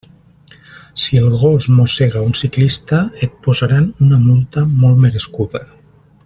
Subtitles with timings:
[1.01, 5.63] Si el gos mossega un ciclista, et posaran una multa molt merescuda.